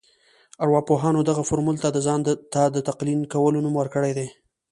ارواپوهانو 0.63 1.19
دغه 1.29 1.41
فورمول 1.49 1.77
ته 1.83 1.87
د 1.91 1.97
ځان 2.05 2.19
ته 2.53 2.61
د 2.75 2.77
تلقين 2.87 3.19
کولو 3.33 3.63
نوم 3.65 3.73
ورکړی 3.77 4.11
دی. 4.17 4.27